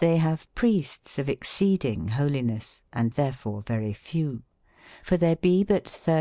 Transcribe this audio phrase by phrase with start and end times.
[0.00, 4.44] 'RSY ^>ave priestes of exceding holines, and therefore very few.
[5.02, 6.16] for there be butxiij.